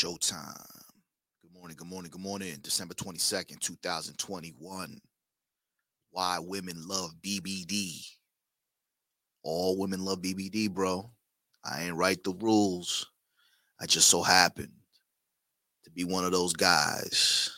[0.00, 0.56] showtime.
[1.42, 2.56] Good morning, good morning, good morning.
[2.62, 4.98] December 22nd, 2021.
[6.10, 8.06] Why women love BBD.
[9.42, 11.10] All women love BBD, bro.
[11.66, 13.08] I ain't write the rules.
[13.78, 14.72] I just so happened
[15.84, 17.54] to be one of those guys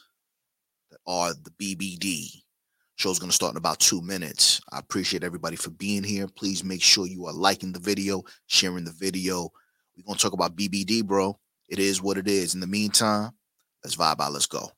[0.91, 2.43] that are the BBD.
[2.97, 4.61] Show's gonna start in about two minutes.
[4.73, 6.27] I appreciate everybody for being here.
[6.27, 9.53] Please make sure you are liking the video, sharing the video.
[9.97, 11.39] We're gonna talk about BBD, bro.
[11.73, 12.53] It is what it is.
[12.53, 13.31] In the meantime,
[13.83, 14.35] let's vibe out.
[14.35, 14.73] Let's go.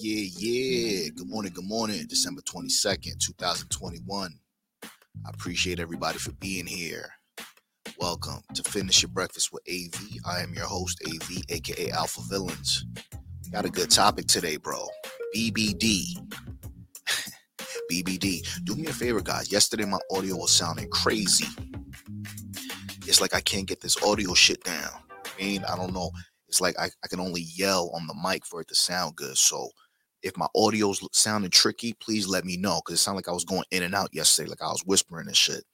[0.00, 1.08] Yeah, yeah.
[1.16, 2.06] Good morning, good morning.
[2.08, 4.32] December 22nd, 2021.
[4.84, 7.10] I appreciate everybody for being here.
[7.98, 10.18] Welcome to Finish Your Breakfast with AV.
[10.24, 12.86] I am your host, AV, aka Alpha Villains.
[13.44, 14.86] We got a good topic today, bro.
[15.34, 16.14] BBD.
[17.90, 18.64] BBD.
[18.64, 19.50] Do me a favor, guys.
[19.50, 21.48] Yesterday, my audio was sounding crazy.
[23.08, 24.92] It's like I can't get this audio shit down.
[25.10, 26.12] I mean, I don't know.
[26.46, 29.36] It's like I, I can only yell on the mic for it to sound good.
[29.36, 29.70] So
[30.22, 32.80] if my audio's sounding tricky, please let me know.
[32.80, 35.26] Cause it sounded like I was going in and out yesterday, like I was whispering
[35.26, 35.64] and shit.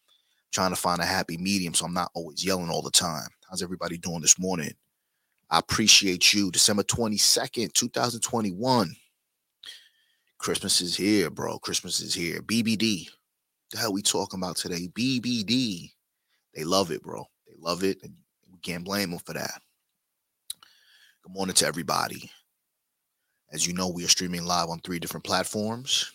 [0.53, 3.29] Trying to find a happy medium so I'm not always yelling all the time.
[3.49, 4.73] How's everybody doing this morning?
[5.51, 6.51] I appreciate you.
[6.51, 8.95] December 22nd, 2021.
[10.39, 11.59] Christmas is here, bro.
[11.59, 12.41] Christmas is here.
[12.43, 13.09] BBD.
[13.71, 14.89] The hell we talking about today?
[14.89, 15.91] BBD.
[16.55, 17.25] They love it, bro.
[17.47, 17.99] They love it.
[18.03, 18.15] And
[18.53, 19.61] we can't blame them for that.
[21.23, 22.31] Good morning to everybody.
[23.55, 26.11] As you know, we are streaming live on three different platforms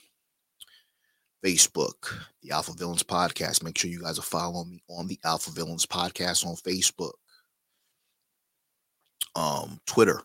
[1.43, 2.13] Facebook,
[2.43, 3.63] the Alpha Villains Podcast.
[3.63, 7.13] Make sure you guys are following me on the Alpha Villains Podcast on Facebook.
[9.37, 10.21] Um, Twitter,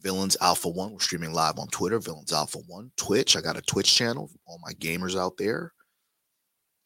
[0.00, 0.92] Villains Alpha One.
[0.92, 2.92] We're streaming live on Twitter, Villains Alpha One.
[2.96, 4.30] Twitch, I got a Twitch channel.
[4.46, 5.72] All my gamers out there.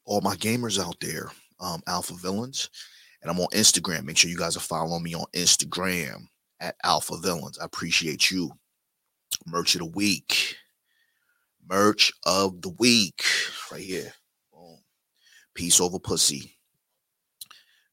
[0.06, 1.30] All my gamers out there.
[1.60, 2.70] Um, Alpha Villains.
[3.20, 4.04] And I'm on Instagram.
[4.04, 6.22] Make sure you guys are following me on Instagram
[6.58, 7.58] at Alpha Villains.
[7.58, 8.50] I appreciate you.
[9.46, 10.56] Merch of the week.
[11.68, 13.24] Merch of the week.
[13.70, 14.12] Right here.
[14.52, 14.78] Boom.
[15.54, 16.56] Peace over pussy.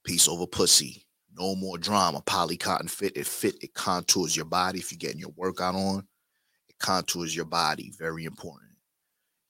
[0.03, 1.05] Peace over pussy.
[1.37, 2.21] No more drama.
[2.25, 3.15] Poly cotton fit.
[3.15, 3.55] It fit.
[3.61, 4.79] It contours your body.
[4.79, 6.07] If you're getting your workout on,
[6.67, 7.93] it contours your body.
[7.97, 8.71] Very important.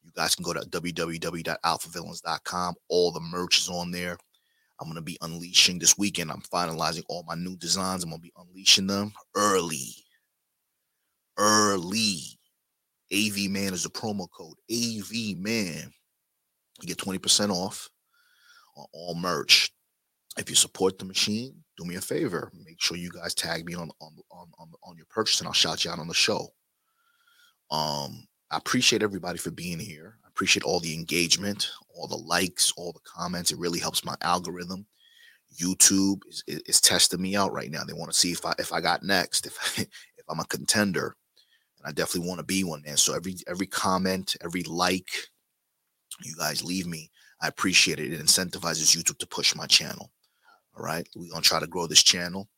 [0.03, 2.75] You guys can go to www.alphavillains.com.
[2.89, 4.17] All the merch is on there.
[4.79, 6.31] I'm going to be unleashing this weekend.
[6.31, 8.03] I'm finalizing all my new designs.
[8.03, 9.93] I'm going to be unleashing them early.
[11.39, 12.19] Early.
[13.11, 14.57] AV Man is the promo code.
[14.69, 15.91] AV Man.
[16.81, 17.89] You get 20% off
[18.75, 19.71] on all merch.
[20.37, 22.51] If you support the machine, do me a favor.
[22.65, 25.53] Make sure you guys tag me on on on, on, on your purchase and I'll
[25.53, 26.53] shout you out on the show.
[27.71, 30.17] Um, I appreciate everybody for being here.
[30.25, 33.51] I appreciate all the engagement, all the likes, all the comments.
[33.51, 34.85] It really helps my algorithm.
[35.59, 37.83] YouTube is, is, is testing me out right now.
[37.83, 39.81] They want to see if I if I got next, if I,
[40.17, 41.15] if I'm a contender,
[41.79, 42.83] and I definitely want to be one.
[42.85, 45.09] And so every every comment, every like,
[46.23, 47.09] You guys leave me.
[47.41, 48.11] I appreciate it.
[48.11, 50.11] It incentivizes YouTube to push my channel.
[50.77, 51.07] All right.
[51.15, 52.49] We're to try to grow this channel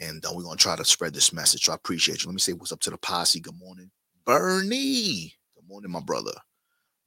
[0.00, 1.64] and uh, we're to try to spread this message.
[1.64, 2.28] So I appreciate you.
[2.28, 3.40] Let me say what's up to the posse.
[3.40, 3.90] Good morning.
[4.24, 5.34] Bernie.
[5.54, 6.32] Good morning, my brother.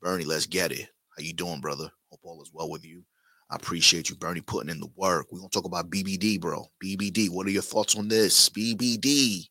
[0.01, 0.89] Bernie, let's get it.
[1.17, 1.89] How you doing, brother?
[2.09, 3.03] Hope all is well with you.
[3.49, 5.27] I appreciate you, Bernie, putting in the work.
[5.31, 6.65] We're gonna talk about BBD, bro.
[6.83, 7.29] BBD.
[7.29, 8.49] What are your thoughts on this?
[8.49, 9.47] BBD.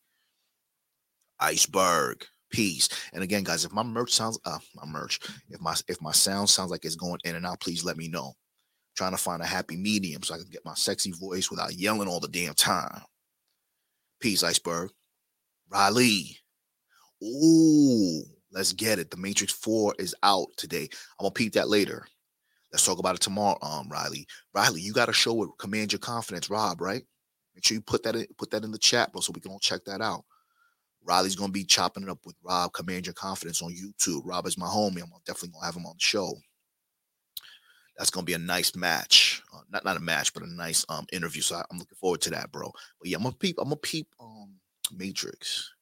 [1.41, 2.25] Iceberg.
[2.51, 2.89] Peace.
[3.13, 5.19] And again, guys, if my merch sounds uh my merch,
[5.51, 8.09] if my if my sound sounds like it's going in and out, please let me
[8.09, 8.29] know.
[8.29, 11.75] I'm trying to find a happy medium so I can get my sexy voice without
[11.75, 13.03] yelling all the damn time.
[14.21, 14.91] Peace, Iceberg.
[15.69, 16.39] Riley.
[17.23, 18.23] Ooh,
[18.53, 19.11] let's get it.
[19.11, 20.89] The Matrix 4 is out today.
[21.19, 22.07] I'm gonna peep that later.
[22.73, 24.27] Let's talk about it tomorrow, um, Riley.
[24.53, 27.05] Riley, you got a show with Command Your Confidence, Rob, right?
[27.55, 29.53] Make sure you put that in, put that in the chat, bro, so we can
[29.53, 30.25] all check that out.
[31.05, 34.23] Riley's gonna be chopping it up with Rob, Command Your Confidence on YouTube.
[34.25, 35.03] Rob is my homie.
[35.03, 36.33] I'm definitely gonna have him on the show.
[37.97, 39.43] That's gonna be a nice match.
[39.53, 41.43] Uh, not not a match, but a nice um interview.
[41.43, 42.73] So I, am looking forward to that, bro.
[43.01, 43.57] But yeah, I'm gonna peep.
[43.59, 44.55] I'm gonna peep um
[44.93, 45.73] Matrix.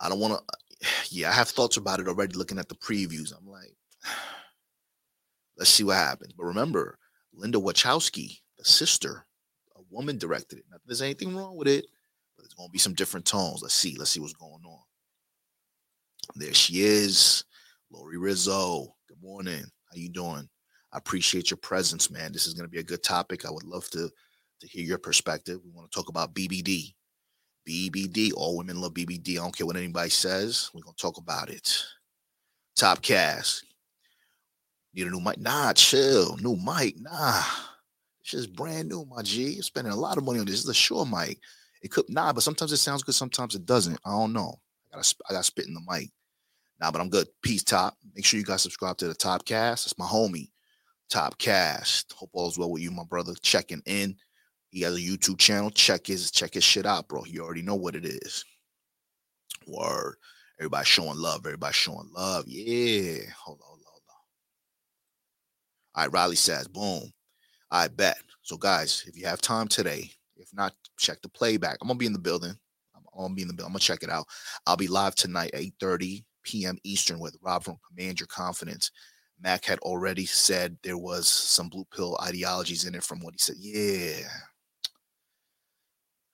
[0.00, 0.44] I don't want to.
[1.10, 2.36] Yeah, I have thoughts about it already.
[2.36, 3.74] Looking at the previews, I'm like.
[5.58, 6.32] Let's see what happens.
[6.32, 6.98] But remember,
[7.34, 9.26] Linda Wachowski, the sister,
[9.76, 10.64] a woman directed it.
[10.70, 11.84] Not there's anything wrong with it,
[12.40, 13.62] there's gonna be some different tones.
[13.62, 13.96] Let's see.
[13.96, 14.80] Let's see what's going on.
[16.36, 17.44] There she is,
[17.90, 18.94] Lori Rizzo.
[19.08, 19.64] Good morning.
[19.64, 20.48] How you doing?
[20.92, 22.32] I appreciate your presence, man.
[22.32, 23.44] This is gonna be a good topic.
[23.44, 24.10] I would love to
[24.60, 25.60] to hear your perspective.
[25.64, 26.94] We want to talk about BBD.
[27.68, 28.32] BBD.
[28.34, 29.32] All women love BBD.
[29.32, 30.70] I don't care what anybody says.
[30.74, 31.84] We're gonna talk about it.
[32.76, 33.64] Top cast.
[34.94, 35.38] Need a new mic?
[35.38, 36.36] Nah, chill.
[36.38, 36.98] New mic?
[37.00, 37.42] Nah.
[38.20, 39.60] It's just brand new, my G.
[39.60, 40.56] Spending a lot of money on this.
[40.56, 41.38] This is a Shure mic.
[41.82, 43.98] It could nah, but sometimes it sounds good, sometimes it doesn't.
[44.04, 44.60] I don't know.
[44.92, 46.10] I gotta I gotta spit in the mic.
[46.80, 47.28] Nah, but I'm good.
[47.42, 47.96] Peace, Top.
[48.14, 49.86] Make sure you guys subscribe to the Top Cast.
[49.86, 50.50] It's my homie,
[51.10, 52.12] Top Cast.
[52.14, 53.34] Hope all's well with you, my brother.
[53.42, 54.16] Checking in.
[54.70, 55.70] He has a YouTube channel.
[55.70, 57.24] Check his check his shit out, bro.
[57.24, 58.44] You already know what it is.
[59.66, 60.16] Word.
[60.58, 61.46] Everybody showing love.
[61.46, 62.44] Everybody showing love.
[62.46, 63.22] Yeah.
[63.44, 64.16] Hold on, hold on, hold on.
[65.94, 67.12] All right, Riley says, boom.
[67.70, 68.18] I bet.
[68.42, 70.10] So, guys, if you have time today,
[70.40, 71.78] if not, check the playback.
[71.80, 72.54] I'm gonna be in the building.
[72.96, 73.68] I'm gonna be in the building.
[73.68, 74.26] I'm gonna check it out.
[74.66, 76.78] I'll be live tonight, 8:30 p.m.
[76.84, 78.90] Eastern with Rob from Command Your Confidence.
[79.42, 83.38] Mac had already said there was some blue pill ideologies in it from what he
[83.38, 83.56] said.
[83.58, 84.26] Yeah.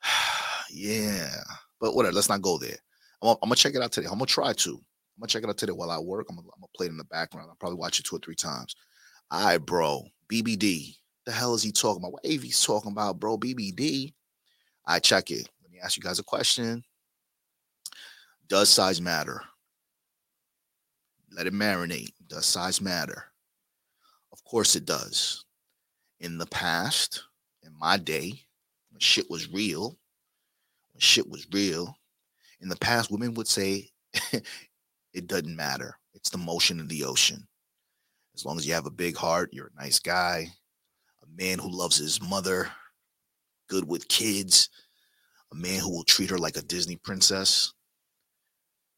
[0.70, 1.37] yeah.
[1.81, 2.76] But whatever, let's not go there.
[3.23, 4.06] I'm gonna, I'm gonna check it out today.
[4.06, 4.70] I'm gonna try to.
[4.70, 6.26] I'm gonna check it out today while I work.
[6.29, 7.49] I'm gonna, I'm gonna play it in the background.
[7.49, 8.75] I'll probably watch it two or three times.
[9.31, 10.05] All right, bro.
[10.31, 10.97] BBD.
[11.26, 12.12] The hell is he talking about?
[12.12, 13.37] What AV's talking about, bro?
[13.37, 14.14] BBD.
[14.87, 15.49] I check it.
[15.62, 16.84] Let me ask you guys a question.
[18.49, 19.43] Does size matter?
[21.32, 22.12] Let it marinate.
[22.28, 23.25] Does size matter?
[24.32, 25.44] Of course it does.
[26.20, 27.25] In the past,
[27.64, 28.32] in my day,
[28.90, 29.99] when shit was real,
[30.93, 31.96] when shit was real,
[32.61, 33.90] in the past, women would say
[35.12, 35.99] it doesn't matter.
[36.14, 37.46] It's the motion of the ocean.
[38.34, 40.49] As long as you have a big heart, you're a nice guy,
[41.37, 42.69] man who loves his mother,
[43.69, 44.69] good with kids,
[45.53, 47.73] a man who will treat her like a Disney princess.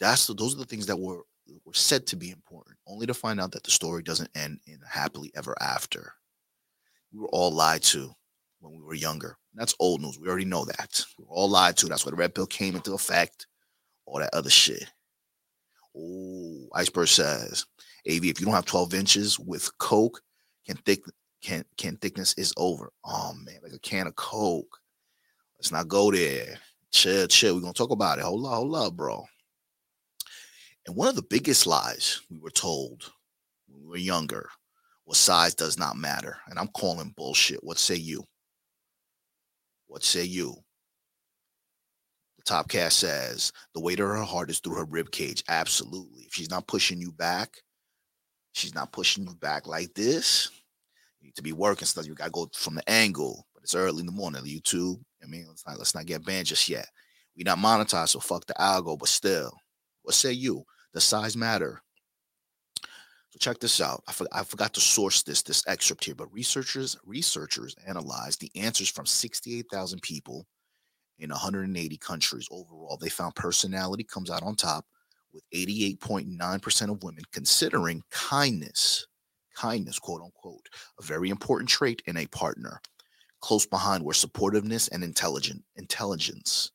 [0.00, 1.22] That's the, those are the things that were
[1.64, 4.78] were said to be important, only to find out that the story doesn't end in
[4.86, 6.12] happily ever after.
[7.12, 8.10] We were all lied to
[8.60, 9.36] when we were younger.
[9.54, 10.18] That's old news.
[10.18, 11.04] We already know that.
[11.18, 11.86] We were all lied to.
[11.86, 13.46] That's why the red pill came into effect.
[14.04, 14.90] All that other shit.
[15.96, 17.64] Oh, Iceberg says
[18.08, 20.20] AV, if you don't have 12 inches with Coke,
[20.66, 21.00] can thick
[21.42, 22.92] can can thickness is over.
[23.04, 24.78] Oh man, like a can of Coke.
[25.58, 26.58] Let's not go there.
[26.92, 27.54] Chill, chill.
[27.54, 28.24] We're gonna talk about it.
[28.24, 29.24] Hold up, hold up, bro.
[30.86, 33.12] And one of the biggest lies we were told
[33.68, 34.48] when we were younger
[35.06, 36.38] was size does not matter.
[36.48, 37.62] And I'm calling bullshit.
[37.62, 38.24] What say you?
[39.86, 40.54] What say you?
[42.38, 45.44] The top cast says the weight of her heart is through her rib cage.
[45.48, 46.22] Absolutely.
[46.22, 47.58] If she's not pushing you back,
[48.58, 50.50] She's not pushing you back like this.
[51.34, 52.06] To be working stuff.
[52.06, 54.42] You gotta go from the angle, but it's early in the morning.
[54.42, 55.00] YouTube.
[55.22, 56.88] I mean, let's not let's not get banned just yet.
[57.36, 58.98] We not monetized, so fuck the algo.
[58.98, 59.52] But still,
[60.02, 60.64] what say you?
[60.94, 61.80] The size matter?
[63.30, 64.02] So check this out.
[64.08, 68.50] I, for, I forgot to source this this excerpt here, but researchers researchers analyzed the
[68.56, 70.46] answers from 68,000 people
[71.18, 72.96] in 180 countries overall.
[72.96, 74.86] They found personality comes out on top
[75.32, 79.06] with 88.9% of women considering kindness,
[79.58, 80.68] kindness, quote unquote,
[81.00, 82.80] a very important trait in a partner.
[83.40, 86.72] Close behind were supportiveness and intelligent intelligence,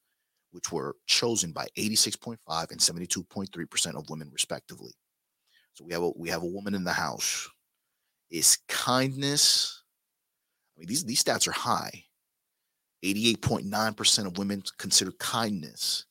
[0.51, 2.37] which were chosen by 86.5
[2.71, 4.91] and 72.3% of women, respectively.
[5.73, 7.49] So we have a we have a woman in the house.
[8.29, 9.83] Is kindness?
[10.75, 12.05] I mean, these these stats are high.
[13.03, 16.05] 88.9% of women consider kindness,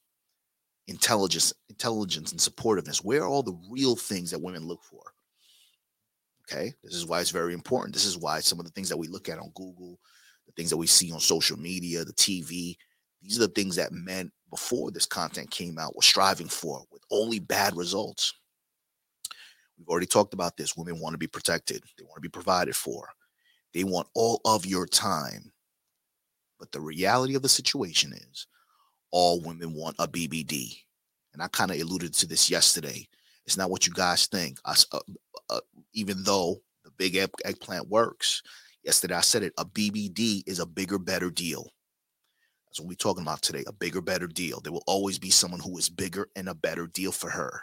[0.89, 3.03] intelligence, intelligence, and supportiveness.
[3.03, 5.12] Where are all the real things that women look for?
[6.51, 6.73] Okay.
[6.83, 7.95] This is why it's very important.
[7.95, 9.99] This is why some of the things that we look at on Google,
[10.47, 12.77] the things that we see on social media, the TV,
[13.23, 17.03] these are the things that men before this content came out were striving for with
[17.11, 18.35] only bad results.
[19.79, 20.77] We've already talked about this.
[20.77, 23.09] Women want to be protected, they want to be provided for,
[23.73, 25.53] they want all of your time.
[26.59, 28.47] But the reality of the situation is
[29.11, 30.77] all women want a BBD.
[31.33, 33.07] And I kind of alluded to this yesterday.
[33.47, 34.59] It's not what you guys think.
[34.65, 35.01] I, uh,
[35.51, 35.61] uh,
[35.95, 38.43] even though the big egg, eggplant works,
[38.85, 41.71] yesterday I said it a BBD is a bigger, better deal.
[42.67, 44.61] That's what we're talking about today a bigger, better deal.
[44.61, 47.61] There will always be someone who is bigger and a better deal for her.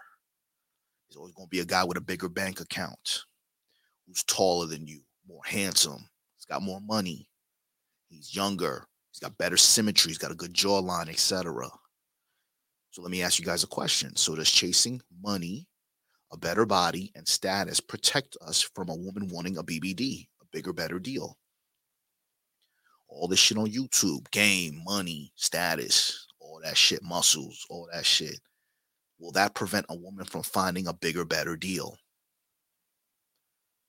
[1.08, 3.24] There's always going to be a guy with a bigger bank account
[4.06, 7.28] who's taller than you, more handsome, he's got more money,
[8.10, 11.68] he's younger, he's got better symmetry, he's got a good jawline, etc.
[12.92, 14.16] So let me ask you guys a question.
[14.16, 15.68] So does chasing money,
[16.32, 20.74] a better body, and status protect us from a woman wanting a BBD, a bigger,
[20.74, 21.38] better deal?
[23.10, 28.40] all this shit on YouTube, game, money, status, all that shit, muscles, all that shit.
[29.20, 31.98] Will that prevent a woman from finding a bigger, better deal?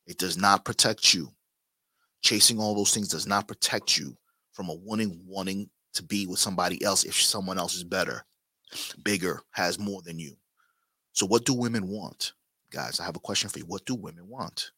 [0.06, 1.28] It does not protect you.
[2.22, 4.16] Chasing all those things does not protect you
[4.52, 8.24] from a woman wanting to be with somebody else if someone else is better,
[9.04, 10.36] bigger, has more than you.
[11.12, 12.32] So, what do women want?
[12.70, 13.66] Guys, I have a question for you.
[13.66, 14.70] What do women want?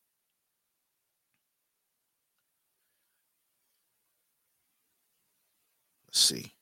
[6.07, 6.53] Let's see.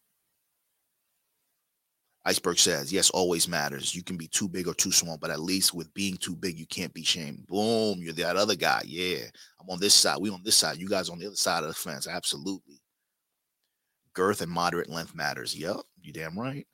[2.25, 3.95] Iceberg says, yes, always matters.
[3.95, 6.59] You can be too big or too small, but at least with being too big,
[6.59, 7.47] you can't be shamed.
[7.47, 8.83] Boom, you're that other guy.
[8.85, 9.25] Yeah,
[9.61, 10.19] I'm on this side.
[10.21, 10.77] We on this side.
[10.77, 12.07] You guys on the other side of the fence.
[12.07, 12.81] Absolutely.
[14.13, 15.57] Girth and moderate length matters.
[15.57, 16.67] Yep, you damn right.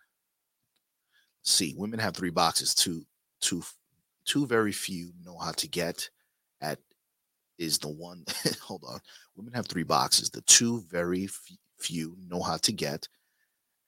[1.46, 2.74] See, women have three boxes.
[2.74, 3.06] Two,
[3.40, 3.62] two,
[4.24, 6.10] two very few know how to get
[6.60, 6.80] at
[7.58, 8.24] is the one.
[8.60, 8.98] hold on.
[9.36, 10.28] Women have three boxes.
[10.28, 11.28] The two very
[11.78, 13.08] few know how to get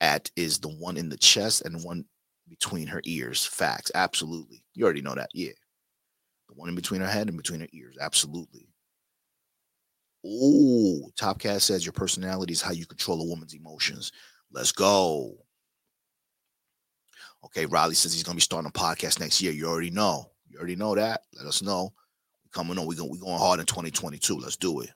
[0.01, 2.05] at is the one in the chest and one
[2.49, 3.45] between her ears.
[3.45, 3.91] Facts.
[3.95, 4.63] Absolutely.
[4.75, 5.31] You already know that.
[5.35, 5.53] Yeah.
[6.49, 7.97] The one in between her head and between her ears.
[8.01, 8.69] Absolutely.
[10.25, 14.13] Oh, Topcat says your personality is how you control a woman's emotions.
[14.53, 15.35] Let's go.
[17.45, 19.53] Okay, Riley says he's gonna be starting a podcast next year.
[19.53, 20.31] You already know.
[20.49, 21.23] You already know that.
[21.35, 21.93] Let us know.
[22.53, 24.39] Coming on, we going we going hard in 2022.
[24.39, 24.91] Let's do it.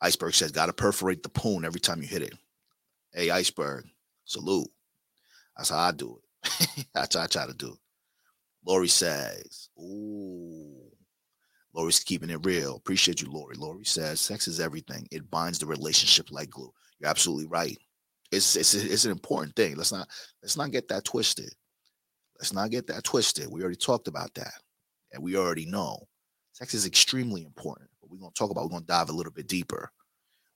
[0.00, 2.32] Iceberg says, got to perforate the poon every time you hit it.
[3.12, 3.84] Hey, Iceberg,
[4.24, 4.68] salute.
[5.56, 6.86] That's how I do it.
[6.94, 7.78] That's how I try to do it.
[8.66, 10.76] Lori says, ooh.
[11.74, 12.76] Lori's keeping it real.
[12.76, 13.56] Appreciate you, Lori.
[13.56, 15.06] Lori says, sex is everything.
[15.10, 16.72] It binds the relationship like glue.
[16.98, 17.78] You're absolutely right.
[18.30, 19.76] It's, it's, it's an important thing.
[19.76, 20.08] Let's not
[20.42, 21.52] let's not get that twisted.
[22.38, 23.48] Let's not get that twisted.
[23.50, 24.54] We already talked about that.
[25.12, 26.06] And we already know
[26.52, 28.64] sex is extremely important But we're going to talk about.
[28.64, 29.90] We're going to dive a little bit deeper.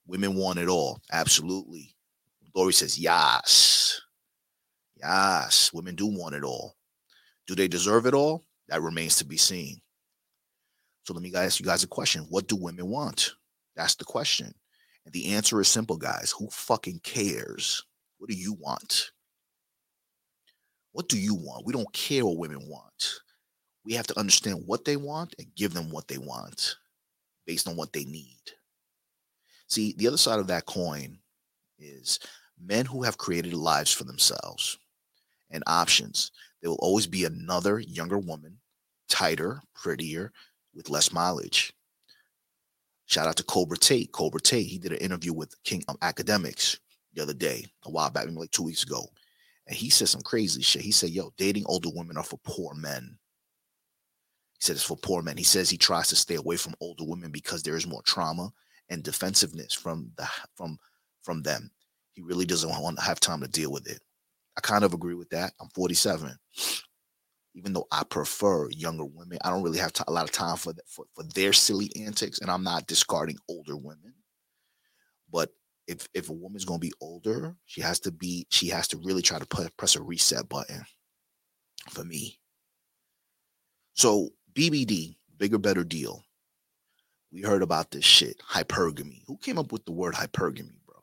[0.07, 1.01] Women want it all.
[1.13, 1.95] Absolutely.
[2.55, 4.01] Lori says, yes.
[4.97, 5.73] Yes.
[5.73, 6.77] Women do want it all.
[7.47, 8.45] Do they deserve it all?
[8.69, 9.81] That remains to be seen.
[11.05, 12.27] So let me ask you guys a question.
[12.31, 13.35] What do women want?
[13.77, 14.55] That's the question.
[15.05, 16.35] And the answer is simple, guys.
[16.39, 17.85] Who fucking cares?
[18.19, 19.11] What do you want?
[20.93, 21.67] What do you want?
[21.67, 23.21] We don't care what women want.
[23.85, 26.77] We have to understand what they want and give them what they want
[27.47, 28.41] based on what they need.
[29.69, 31.19] See, the other side of that coin
[31.79, 32.19] is
[32.63, 34.79] men who have created lives for themselves
[35.51, 36.31] and options.
[36.63, 38.59] There will always be another younger woman,
[39.09, 40.33] tighter, prettier,
[40.75, 41.73] with less mileage.
[43.07, 44.13] Shout out to Cobra Tate.
[44.13, 46.79] Cobra Tate, he did an interview with King um, Academics
[47.13, 49.07] the other day, a while back, maybe like two weeks ago.
[49.67, 50.83] And he said some crazy shit.
[50.83, 53.19] He said, Yo, dating older women are for poor men.
[54.55, 55.37] He said it's for poor men.
[55.37, 58.53] He says he tries to stay away from older women because there is more trauma
[58.89, 60.79] and defensiveness from the from
[61.23, 61.71] from them.
[62.13, 64.01] He really doesn't want to have time to deal with it.
[64.57, 65.53] I kind of agree with that.
[65.61, 66.37] I'm 47.
[67.55, 70.75] Even though I prefer younger women, I don't really have a lot of time for,
[70.87, 74.15] for for their silly antics, and I'm not discarding older women.
[75.31, 75.51] But
[75.87, 79.23] if if a woman's gonna be older, she has to be she has to really
[79.23, 80.85] try to put, press a reset button
[81.91, 82.41] for me.
[83.95, 86.25] So BBD, bigger, better deal.
[87.33, 89.23] We heard about this shit, hypergamy.
[89.27, 91.03] Who came up with the word hypergamy, bro?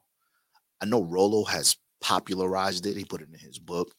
[0.81, 2.97] I know Rollo has popularized it.
[2.97, 3.93] He put it in his book.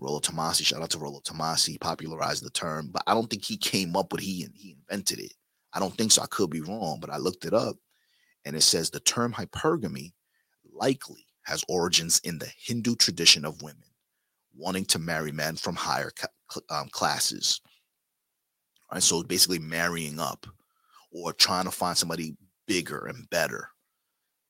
[0.00, 3.56] Rollo Tomassi, shout out to Rollo Tomassi, popularized the term, but I don't think he
[3.56, 5.32] came up with he he invented it.
[5.72, 6.22] I don't think so.
[6.22, 7.76] I could be wrong, but I looked it up
[8.44, 10.12] and it says the term hypergamy
[10.72, 13.82] likely has origins in the Hindu tradition of women
[14.56, 16.12] wanting to marry men from higher
[16.70, 17.60] um, classes.
[18.92, 20.46] Right, so basically marrying up
[21.10, 23.68] or trying to find somebody bigger and better.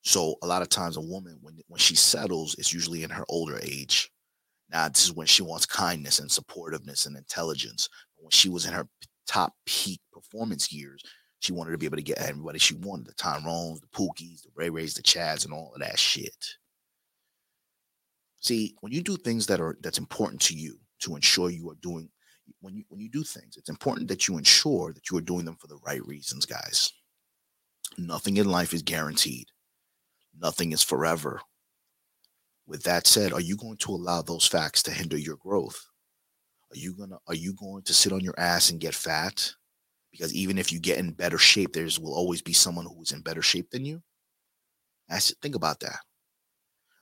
[0.02, 3.24] So a lot of times a woman when when she settles, it's usually in her
[3.28, 4.10] older age.
[4.74, 7.88] Now this is when she wants kindness and supportiveness and intelligence.
[8.16, 8.88] When she was in her
[9.26, 11.00] top peak performance years,
[11.38, 14.50] she wanted to be able to get everybody she wanted: the Tyrones, the Pookies, the
[14.56, 16.34] Ray Rays, the Chads, and all of that shit.
[18.40, 21.76] See, when you do things that are that's important to you to ensure you are
[21.80, 22.10] doing
[22.60, 25.44] when you when you do things, it's important that you ensure that you are doing
[25.44, 26.92] them for the right reasons, guys.
[27.96, 29.46] Nothing in life is guaranteed.
[30.36, 31.40] Nothing is forever.
[32.66, 35.84] With that said, are you going to allow those facts to hinder your growth?
[36.72, 39.52] Are you gonna are you going to sit on your ass and get fat?
[40.10, 43.12] Because even if you get in better shape, there's will always be someone who is
[43.12, 44.02] in better shape than you.
[45.10, 45.98] Ask, think about that.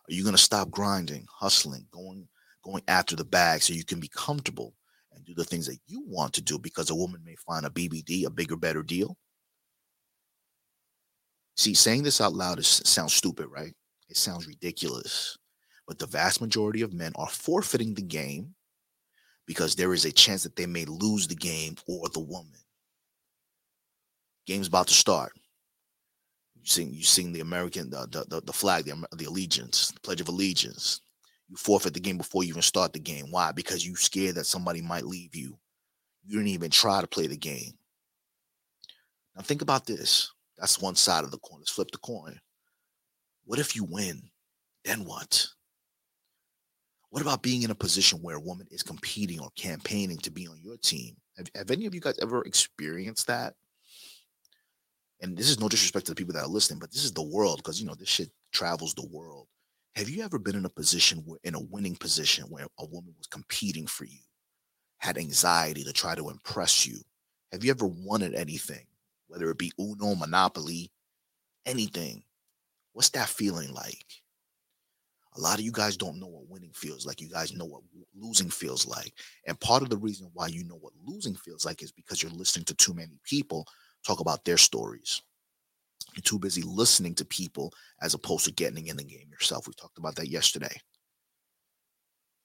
[0.09, 2.29] Are you gonna stop grinding, hustling, going
[2.65, 4.75] going after the bag so you can be comfortable
[5.13, 7.71] and do the things that you want to do because a woman may find a
[7.71, 9.17] BBD a bigger, better deal?
[11.57, 13.75] See, saying this out loud is, sounds stupid, right?
[14.09, 15.37] It sounds ridiculous.
[15.87, 18.55] But the vast majority of men are forfeiting the game
[19.47, 22.61] because there is a chance that they may lose the game or the woman.
[24.47, 25.33] Game's about to start.
[26.55, 30.21] You sing, you sing the American, the the, the flag, the, the allegiance, the Pledge
[30.21, 31.01] of Allegiance.
[31.49, 33.31] You forfeit the game before you even start the game.
[33.31, 33.53] Why?
[33.53, 35.59] Because you're scared that somebody might leave you.
[36.25, 37.73] You didn't even try to play the game.
[39.37, 40.33] Now think about this.
[40.57, 41.59] That's one side of the coin.
[41.59, 42.41] Let's flip the coin.
[43.45, 44.23] What if you win?
[44.85, 45.47] Then what?
[47.13, 50.49] What about being in a position where a woman is competing or campaigning to be
[50.49, 51.15] on your team?
[51.37, 53.53] Have, have any of you guys ever experienced that?
[55.21, 57.23] And this is no disrespect to the people that are listening, but this is the
[57.23, 59.47] world because you know this shit travels the world.
[59.95, 63.15] Have you ever been in a position where, in a winning position, where a woman
[63.19, 64.21] was competing for you,
[64.97, 66.97] had anxiety to try to impress you?
[67.53, 68.87] Have you ever wanted anything,
[69.27, 70.91] whether it be Uno, Monopoly,
[71.67, 72.25] anything?
[72.95, 74.22] What's that feeling like?
[75.37, 77.21] A lot of you guys don't know what winning feels like.
[77.21, 77.83] You guys know what
[78.15, 79.15] losing feels like.
[79.47, 82.33] And part of the reason why you know what losing feels like is because you're
[82.33, 83.67] listening to too many people
[84.07, 85.23] talk about their stories.
[86.15, 89.67] You're too busy listening to people as opposed to getting in the game yourself.
[89.67, 90.77] We talked about that yesterday.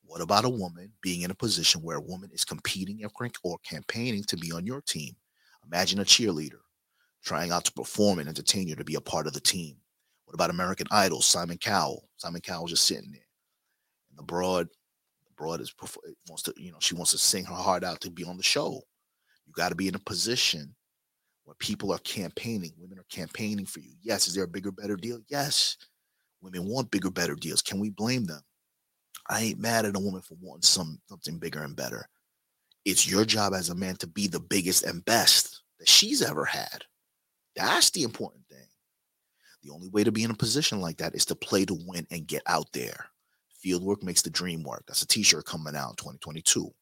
[0.06, 3.02] What about a woman being in a position where a woman is competing
[3.44, 5.16] or campaigning to be on your team?
[5.66, 6.62] Imagine a cheerleader
[7.24, 9.76] trying out to perform and entertain you to be a part of the team.
[10.28, 11.22] What about American Idol?
[11.22, 12.10] Simon Cowell.
[12.18, 13.22] Simon Cowell just sitting there.
[14.10, 15.74] And the broad, the broad is
[16.28, 18.44] wants to, you know, she wants to sing her heart out to be on the
[18.44, 18.82] show.
[19.46, 20.76] You got to be in a position
[21.46, 23.94] where people are campaigning, women are campaigning for you.
[24.02, 25.20] Yes, is there a bigger, better deal?
[25.30, 25.78] Yes.
[26.42, 27.62] Women want bigger, better deals.
[27.62, 28.42] Can we blame them?
[29.30, 32.06] I ain't mad at a woman for wanting some something bigger and better.
[32.84, 36.44] It's your job as a man to be the biggest and best that she's ever
[36.44, 36.84] had.
[37.56, 38.67] That's the important thing.
[39.68, 42.08] The only way to be in a position like that is to play to win
[42.10, 43.08] and get out there.
[43.60, 44.84] Field work makes the dream work.
[44.88, 46.74] That's a t-shirt coming out in 2022.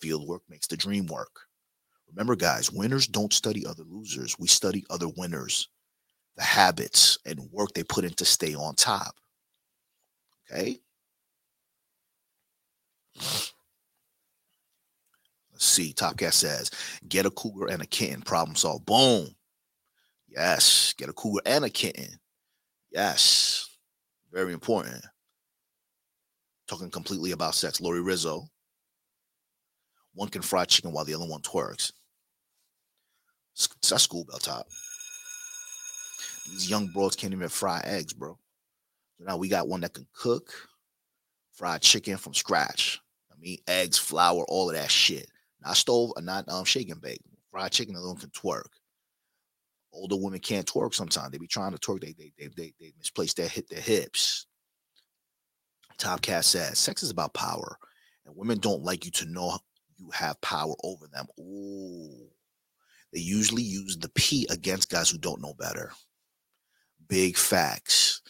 [0.00, 1.30] Field work makes the dream work.
[2.08, 4.36] Remember, guys, winners don't study other losers.
[4.40, 5.68] We study other winners,
[6.36, 9.14] the habits and work they put in to stay on top.
[10.50, 10.80] Okay.
[13.14, 13.52] Let's
[15.58, 15.92] see.
[15.92, 16.72] Top Cat says,
[17.08, 18.22] get a cougar and a kitten.
[18.22, 18.84] Problem solved.
[18.84, 19.28] Boom.
[20.36, 20.94] Yes.
[20.98, 22.18] Get a cougar and a kitten.
[22.90, 23.68] Yes.
[24.30, 25.04] Very important.
[26.68, 27.80] Talking completely about sex.
[27.80, 28.44] Lori Rizzo.
[30.14, 31.92] One can fry chicken while the other one twerks.
[33.88, 34.66] That's school bell top.
[36.50, 38.38] These young broads can't even fry eggs, bro.
[39.18, 40.52] So now we got one that can cook,
[41.52, 43.00] fried chicken from scratch.
[43.32, 45.28] I mean, eggs, flour, all of that shit.
[45.64, 47.22] Not stove not um shake and bake.
[47.50, 48.66] Fried chicken alone can twerk.
[49.96, 51.30] Older women can't twerk sometimes.
[51.30, 52.00] They be trying to twerk.
[52.00, 54.46] They they they they, they misplace their hit their hips.
[55.98, 57.78] Top Cat says sex is about power,
[58.26, 59.58] and women don't like you to know
[59.96, 61.26] you have power over them.
[61.40, 62.28] Ooh.
[63.12, 65.92] They usually use the P against guys who don't know better.
[67.08, 68.20] Big facts.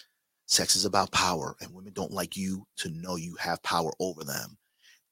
[0.46, 4.22] Sex is about power, and women don't like you to know you have power over
[4.22, 4.57] them.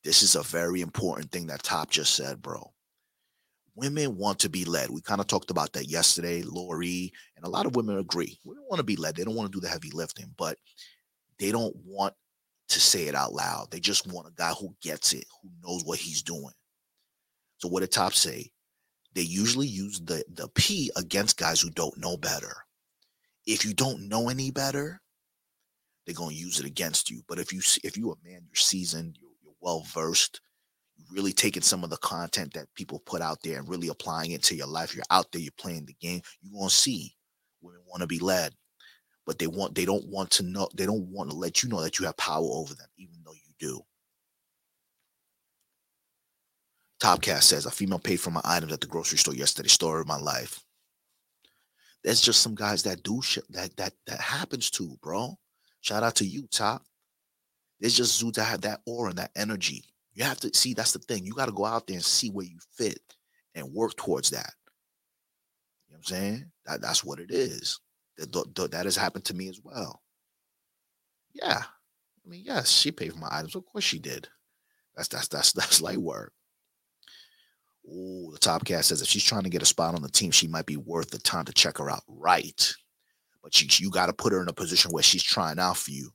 [0.05, 2.74] This is a very important thing that Top just said, bro.
[3.77, 4.91] Women want to be led.
[4.91, 8.39] We kind of talked about that yesterday, Lori, and a lot of women agree.
[8.45, 9.17] Women want to be led.
[9.17, 10.59] They don't want to do the heavy lifting, but
[11.39, 12.15] they don't want
[12.69, 13.71] to say it out loud.
[13.71, 16.53] They just want a guy who gets it, who knows what he's doing.
[17.59, 18.51] So what did Top say?
[19.15, 22.55] They usually use the the P against guys who don't know better.
[23.47, 25.01] If you don't know any better,
[26.05, 27.23] they're gonna use it against you.
[27.29, 30.41] But if you if you a man, you're seasoned, you're, you're well versed,
[31.11, 34.43] really taking some of the content that people put out there and really applying it
[34.45, 34.95] to your life.
[34.95, 36.21] You're out there, you're playing the game.
[36.41, 37.15] You're gonna see
[37.61, 38.53] women want to be led,
[39.27, 41.81] but they want they don't want to know they don't want to let you know
[41.83, 43.81] that you have power over them, even though you do.
[47.01, 49.69] Topcast says a female paid for my items at the grocery store yesterday.
[49.69, 50.61] Story of my life.
[52.03, 55.35] There's just some guys that do shit that that that happens to, bro.
[55.81, 56.83] Shout out to you, Top.
[57.81, 59.85] There's just dudes that have that aura and that energy.
[60.15, 61.25] You have to see that's the thing.
[61.25, 63.01] You got to go out there and see where you fit
[63.55, 64.53] and work towards that.
[65.89, 66.51] You know what I'm saying?
[66.67, 67.81] That that's what it is.
[68.17, 70.01] That, that has happened to me as well.
[71.33, 71.63] Yeah.
[71.63, 73.57] I mean, yes, she paid for my items.
[73.57, 74.29] Of course she did.
[74.97, 76.33] That's that's that's that's light work.
[77.91, 80.31] Oh, the top cat says if she's trying to get a spot on the team,
[80.31, 82.03] she might be worth the time to check her out.
[82.09, 82.73] Right.
[83.43, 85.91] But she, you got to put her in a position where she's trying out for
[85.91, 86.11] you,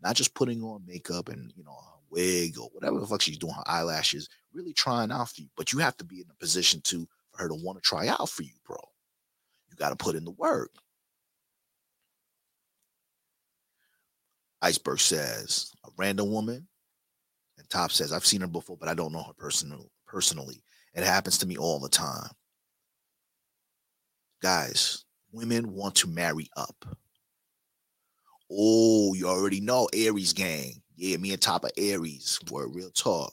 [0.00, 1.76] not just putting on makeup and you know
[2.12, 5.48] wig or whatever the fuck she's doing, her eyelashes, really trying out for you.
[5.56, 8.08] But you have to be in a position to for her to want to try
[8.08, 8.76] out for you, bro.
[9.70, 10.70] You got to put in the work.
[14.60, 16.68] Iceberg says a random woman,
[17.58, 20.62] and Top says I've seen her before, but I don't know her personal personally.
[20.94, 22.30] It happens to me all the time.
[24.42, 26.84] Guys, women want to marry up.
[28.50, 30.81] Oh, you already know Aries gang.
[31.02, 32.38] Yeah, me and Top of Aries.
[32.48, 33.32] Word real talk.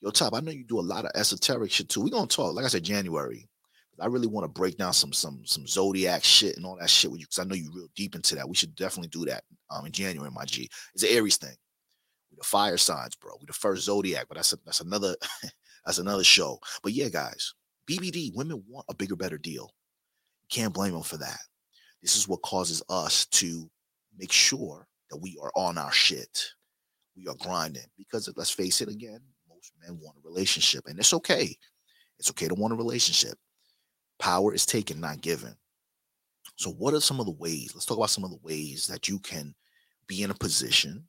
[0.00, 2.00] Yo, Top, I know you do a lot of esoteric shit too.
[2.00, 3.48] we gonna talk, like I said, January.
[4.00, 7.12] I really want to break down some some some zodiac shit and all that shit
[7.12, 8.48] with you because I know you're real deep into that.
[8.48, 10.68] We should definitely do that um in January, my G.
[10.94, 11.54] It's an Aries thing.
[12.32, 13.36] We the fire signs, bro.
[13.38, 15.14] We the first zodiac, but that's a, that's another
[15.86, 16.58] that's another show.
[16.82, 17.54] But yeah, guys,
[17.88, 19.72] BBD, women want a bigger, better deal.
[20.50, 21.38] Can't blame them for that.
[22.02, 23.70] This is what causes us to
[24.18, 26.50] make sure that we are on our shit.
[27.16, 31.14] We are grinding because let's face it again, most men want a relationship, and it's
[31.14, 31.56] okay.
[32.18, 33.38] It's okay to want a relationship.
[34.18, 35.54] Power is taken, not given.
[36.56, 37.72] So, what are some of the ways?
[37.74, 39.54] Let's talk about some of the ways that you can
[40.06, 41.04] be in a position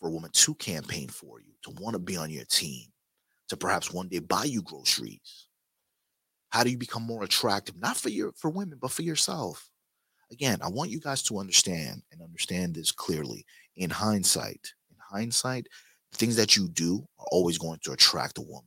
[0.00, 2.86] for a woman to campaign for you, to want to be on your team,
[3.48, 5.46] to perhaps one day buy you groceries.
[6.50, 9.68] How do you become more attractive, not for your for women, but for yourself?
[10.32, 13.44] Again, I want you guys to understand and understand this clearly.
[13.76, 14.79] In hindsight, in
[15.10, 15.66] hindsight,
[16.14, 18.64] things that you do are always going to attract a woman.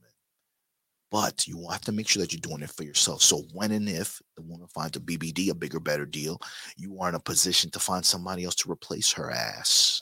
[1.12, 3.22] But you have to make sure that you're doing it for yourself.
[3.22, 6.40] So when and if the woman finds a BBD, a bigger, better deal,
[6.76, 10.02] you are in a position to find somebody else to replace her ass.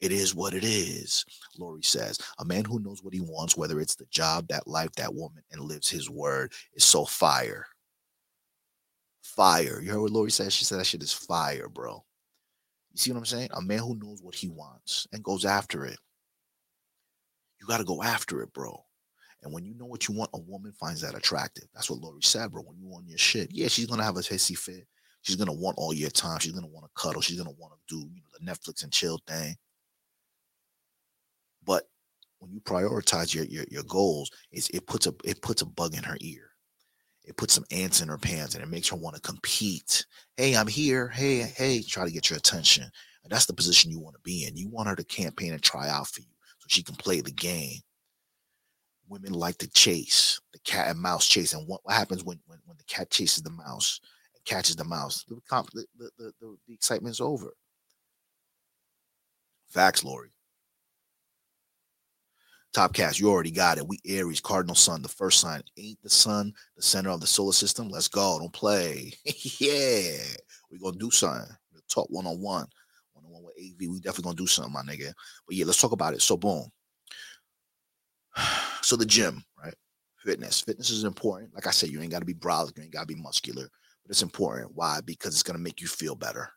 [0.00, 1.24] It is what it is,
[1.58, 2.18] Lori says.
[2.38, 5.42] A man who knows what he wants, whether it's the job, that life, that woman,
[5.50, 7.66] and lives his word, is so fire.
[9.22, 9.80] Fire.
[9.80, 10.52] You heard what Lori said?
[10.52, 12.04] She said that shit is fire, bro.
[12.92, 13.48] You see what I'm saying?
[13.52, 15.98] A man who knows what he wants and goes after it.
[17.60, 18.84] You got to go after it, bro.
[19.42, 21.64] And when you know what you want, a woman finds that attractive.
[21.74, 22.62] That's what Lori said, bro.
[22.62, 24.86] When you want your shit, yeah, she's gonna have a hissy fit.
[25.22, 26.38] She's gonna want all your time.
[26.38, 27.22] She's gonna want to cuddle.
[27.22, 29.56] She's gonna want to do, you know, the Netflix and chill thing.
[31.64, 31.88] But
[32.38, 36.04] when you prioritize your your, your goals, it puts a it puts a bug in
[36.04, 36.51] her ear.
[37.24, 40.04] It puts some ants in her pants, and it makes her want to compete.
[40.36, 41.08] Hey, I'm here.
[41.08, 42.84] Hey, hey, try to get your attention.
[43.22, 44.56] And that's the position you want to be in.
[44.56, 47.30] You want her to campaign and try out for you so she can play the
[47.30, 47.78] game
[49.12, 51.52] women like to chase the cat and mouse chase.
[51.52, 54.00] And what, happens when, when, when the cat chases the mouse
[54.34, 55.24] and catches the mouse?
[55.28, 57.52] The, the, the, the, the excitement's over.
[59.68, 60.30] Facts, Lori.
[62.72, 63.86] Top cast, you already got it.
[63.86, 65.62] We Aries, Cardinal Sun, the first sign.
[65.76, 67.90] Ain't the sun the center of the solar system?
[67.90, 68.38] Let's go.
[68.38, 69.12] Don't play.
[69.24, 70.16] yeah.
[70.70, 71.54] we gonna do something.
[71.70, 72.66] We'll talk one-on-one.
[73.12, 73.90] One-on-one with AV.
[73.90, 75.12] We definitely gonna do something, my nigga.
[75.46, 76.22] But yeah, let's talk about it.
[76.22, 76.66] So boom.
[78.84, 79.74] So the gym, right?
[80.16, 80.60] Fitness.
[80.60, 81.54] Fitness is important.
[81.54, 83.62] Like I said, you ain't got to be brolic, you ain't got to be muscular,
[83.62, 84.72] but it's important.
[84.74, 84.98] Why?
[85.06, 86.50] Because it's to make you feel better.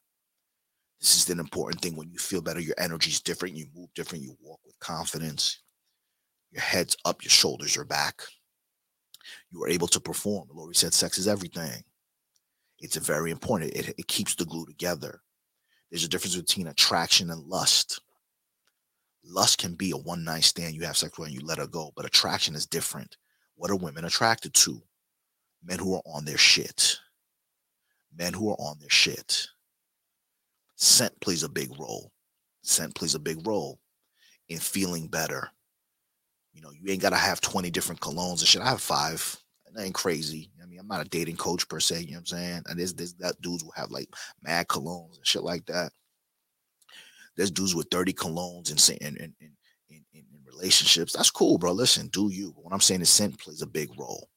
[0.99, 1.95] This is an important thing.
[1.95, 3.55] When you feel better, your energy is different.
[3.55, 4.23] You move different.
[4.23, 5.59] You walk with confidence.
[6.55, 8.23] Your head's up, your shoulders are back.
[9.51, 10.47] You are able to perform.
[10.51, 11.83] Lori said sex is everything.
[12.79, 13.73] It's very important.
[13.73, 15.21] It, it keeps the glue together.
[15.91, 18.01] There's a difference between attraction and lust
[19.27, 20.75] lust can be a one night stand.
[20.75, 23.17] You have sex with and you let her go, but attraction is different.
[23.55, 24.81] What are women attracted to?
[25.63, 26.97] Men who are on their shit.
[28.15, 29.47] Men who are on their shit.
[30.75, 32.11] Scent plays a big role.
[32.63, 33.79] Scent plays a big role
[34.49, 35.49] in feeling better.
[36.55, 38.61] You know, you ain't gotta have 20 different colognes and shit.
[38.61, 39.37] I have five.
[39.73, 40.49] That ain't crazy.
[40.63, 42.63] I mean, I'm not a dating coach per se, you know what I'm saying?
[42.67, 44.07] And there's, there's that dudes will have like
[44.41, 45.91] mad colognes and shit like that.
[47.35, 49.51] There's dudes with 30 colognes and in, and in,
[49.89, 51.11] in, relationships.
[51.11, 51.73] That's cool, bro.
[51.73, 52.53] Listen, do you.
[52.55, 54.29] What I'm saying is scent plays a big role.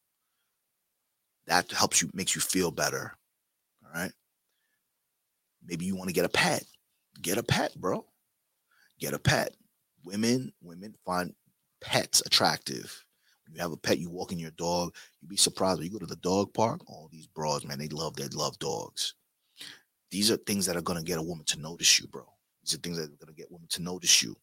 [1.46, 3.16] That helps you, makes you feel better.
[3.84, 4.12] All right.
[5.64, 6.64] Maybe you want to get a pet.
[7.22, 8.04] Get a pet, bro.
[8.98, 9.54] Get a pet.
[10.04, 11.32] Women, women find
[11.80, 13.04] pets attractive.
[13.46, 15.78] When you have a pet, you walk in your dog, you'd be surprised.
[15.78, 18.58] When you go to the dog park, all these broads, man, they love they love
[18.58, 19.14] dogs.
[20.10, 22.24] These are things that are gonna get a woman to notice you, bro.
[22.62, 24.36] These are things that are gonna get women to notice you.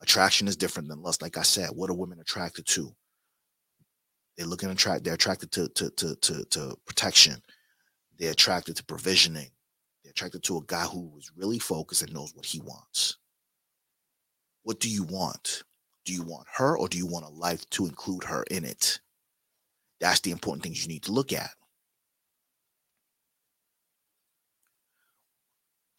[0.00, 1.22] Attraction is different than lust.
[1.22, 2.94] Like I said, what are women attracted to?
[4.36, 5.02] They're looking attract.
[5.02, 7.42] They're attracted to to to to, to protection.
[8.18, 9.50] They're attracted to provisioning.
[10.02, 13.16] They're attracted to a guy who is really focused and knows what he wants.
[14.62, 15.64] What do you want?
[16.08, 18.98] Do you want her or do you want a life to include her in it?
[20.00, 21.50] That's the important things you need to look at.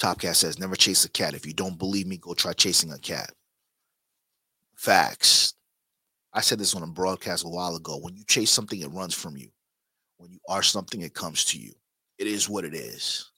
[0.01, 1.35] Topcat says, never chase a cat.
[1.35, 3.31] If you don't believe me, go try chasing a cat.
[4.75, 5.53] Facts.
[6.33, 7.99] I said this on a broadcast a while ago.
[8.01, 9.49] When you chase something, it runs from you.
[10.17, 11.73] When you are something, it comes to you.
[12.17, 13.29] It is what it is.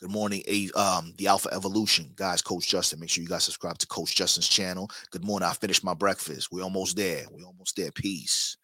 [0.00, 2.40] Good morning, a um the Alpha Evolution guys.
[2.40, 4.88] Coach Justin, make sure you guys subscribe to Coach Justin's channel.
[5.10, 5.48] Good morning.
[5.48, 6.52] I finished my breakfast.
[6.52, 7.24] We're almost there.
[7.32, 7.90] We're almost there.
[7.90, 8.56] Peace.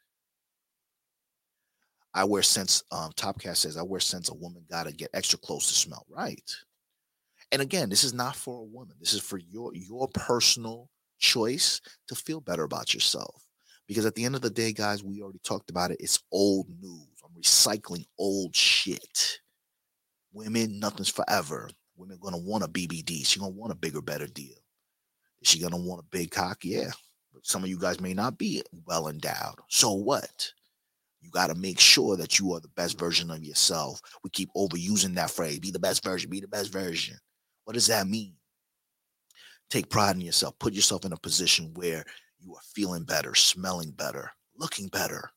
[2.14, 2.84] I wear scents.
[2.92, 4.28] Um, Topcat says I wear scents.
[4.28, 6.54] A woman gotta get extra close to smell right.
[7.50, 8.94] And again, this is not for a woman.
[9.00, 13.44] This is for your your personal choice to feel better about yourself.
[13.88, 15.96] Because at the end of the day, guys, we already talked about it.
[15.98, 17.08] It's old news.
[17.24, 19.40] I'm recycling old shit.
[20.34, 21.70] Women, nothing's forever.
[21.96, 23.24] Women gonna want a BBD.
[23.24, 24.56] She gonna want a bigger, better deal.
[25.40, 26.64] Is she gonna want a big cock?
[26.64, 26.90] Yeah.
[27.32, 29.56] But some of you guys may not be well endowed.
[29.68, 30.52] So what?
[31.24, 34.02] You got to make sure that you are the best version of yourself.
[34.22, 37.16] We keep overusing that phrase be the best version, be the best version.
[37.64, 38.34] What does that mean?
[39.70, 40.58] Take pride in yourself.
[40.58, 42.04] Put yourself in a position where
[42.38, 45.30] you are feeling better, smelling better, looking better.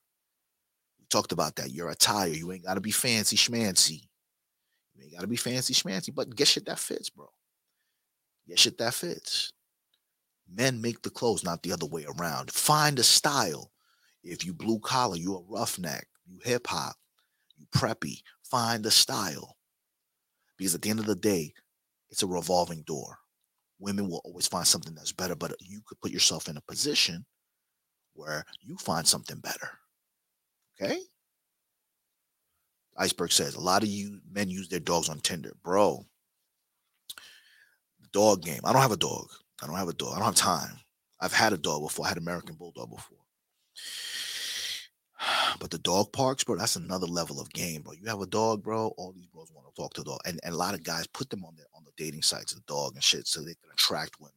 [0.99, 1.71] We talked about that.
[1.71, 4.01] Your attire, you ain't got to be fancy schmancy.
[4.97, 7.29] You ain't gotta be fancy schmancy, but get shit that fits, bro.
[8.47, 9.51] Get shit that fits.
[10.49, 12.51] Men make the clothes, not the other way around.
[12.51, 13.71] Find a style.
[14.23, 16.95] If you blue collar, you a roughneck, you hip hop,
[17.57, 19.57] you preppy, find a style.
[20.57, 21.53] Because at the end of the day,
[22.10, 23.17] it's a revolving door.
[23.79, 27.25] Women will always find something that's better, but you could put yourself in a position
[28.13, 29.69] where you find something better.
[30.81, 30.99] Okay?
[32.97, 36.05] Iceberg says a lot of you men use their dogs on Tinder, bro.
[38.01, 38.62] The dog game.
[38.63, 39.29] I don't have a dog.
[39.62, 40.13] I don't have a dog.
[40.13, 40.79] I don't have time.
[41.19, 42.05] I've had a dog before.
[42.05, 43.17] I had American Bulldog before.
[45.60, 47.93] But the dog parks, bro, that's another level of game, bro.
[47.93, 48.93] You have a dog, bro.
[48.97, 51.07] All these bros want to talk to the dog, and, and a lot of guys
[51.07, 53.71] put them on the on the dating sites, the dog and shit, so they can
[53.73, 54.33] attract women.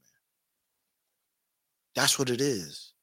[1.94, 2.94] That's what it is.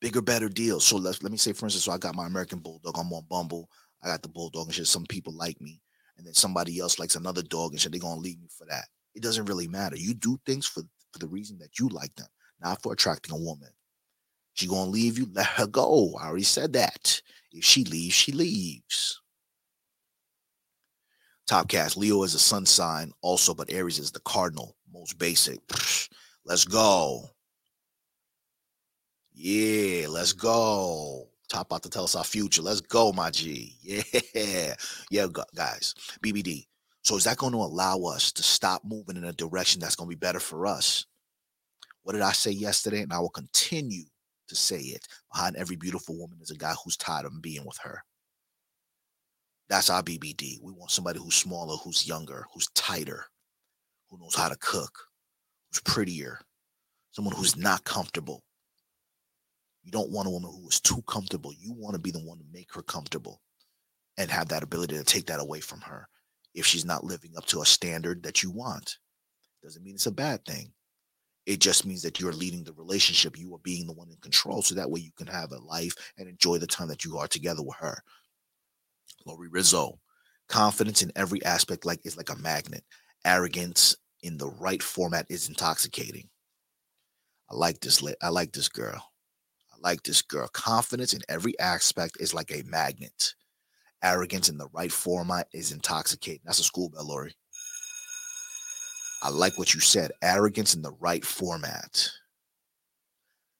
[0.00, 0.86] Bigger, better deals.
[0.86, 2.96] So let's let me say, for instance, so I got my American Bulldog.
[2.98, 3.68] I'm on Bumble.
[4.02, 4.86] I got the bulldog and shit.
[4.86, 5.80] Some people like me,
[6.16, 7.92] and then somebody else likes another dog and shit.
[7.92, 8.84] They're gonna leave me for that.
[9.14, 9.96] It doesn't really matter.
[9.96, 10.82] You do things for
[11.12, 12.28] for the reason that you like them,
[12.60, 13.70] not for attracting a woman.
[14.54, 15.28] She gonna leave you.
[15.32, 16.14] Let her go.
[16.20, 17.20] I already said that.
[17.52, 19.20] If she leaves, she leaves.
[21.46, 21.96] Top cast.
[21.96, 25.60] Leo is a sun sign also, but Aries is the cardinal, most basic.
[26.44, 27.30] Let's go.
[29.32, 31.28] Yeah, let's go.
[31.48, 32.62] Top out to tell us our future.
[32.62, 33.76] Let's go, my G.
[33.82, 34.74] Yeah.
[35.10, 35.94] Yeah, guys.
[36.22, 36.66] BBD.
[37.02, 40.10] So is that going to allow us to stop moving in a direction that's going
[40.10, 41.06] to be better for us?
[42.02, 43.02] What did I say yesterday?
[43.02, 44.04] And I will continue
[44.48, 45.06] to say it.
[45.32, 48.02] Behind every beautiful woman is a guy who's tired of being with her.
[49.68, 50.60] That's our BBD.
[50.62, 53.24] We want somebody who's smaller, who's younger, who's tighter,
[54.08, 54.96] who knows how to cook,
[55.70, 56.40] who's prettier,
[57.12, 58.42] someone who's not comfortable,
[59.86, 61.52] you don't want a woman who is too comfortable.
[61.56, 63.40] You want to be the one to make her comfortable
[64.18, 66.08] and have that ability to take that away from her
[66.56, 68.96] if she's not living up to a standard that you want.
[69.62, 70.72] Doesn't mean it's a bad thing.
[71.46, 73.38] It just means that you're leading the relationship.
[73.38, 74.60] You are being the one in control.
[74.60, 77.28] So that way you can have a life and enjoy the time that you are
[77.28, 78.02] together with her.
[79.24, 80.00] Lori Rizzo,
[80.48, 82.82] confidence in every aspect like is like a magnet.
[83.24, 83.94] Arrogance
[84.24, 86.28] in the right format is intoxicating.
[87.48, 88.02] I like this.
[88.20, 89.12] I like this girl
[89.86, 90.48] like this girl.
[90.48, 93.34] Confidence in every aspect is like a magnet.
[94.02, 96.40] Arrogance in the right format is intoxicating.
[96.44, 97.32] That's a school bell, Lori.
[99.22, 100.10] I like what you said.
[100.22, 102.10] Arrogance in the right format.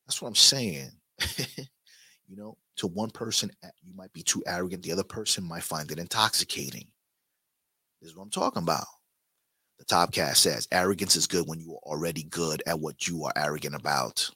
[0.05, 0.91] That's what I'm saying.
[2.27, 4.83] you know, to one person, eh, you might be too arrogant.
[4.83, 6.89] The other person might find it intoxicating.
[8.01, 8.87] This is what I'm talking about.
[9.79, 13.25] The top cast says arrogance is good when you are already good at what you
[13.25, 14.29] are arrogant about.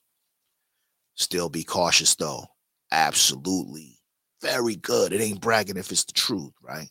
[1.20, 2.46] Still be cautious though.
[2.92, 3.98] Absolutely.
[4.40, 5.12] Very good.
[5.12, 6.88] It ain't bragging if it's the truth, right?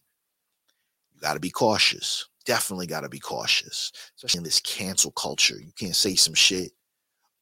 [1.12, 2.30] You got to be cautious.
[2.46, 5.60] Definitely got to be cautious, especially in this cancel culture.
[5.60, 6.74] You can't say some shit.